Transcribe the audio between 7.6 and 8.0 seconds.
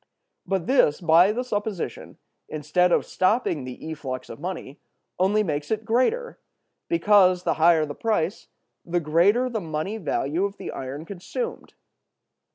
higher the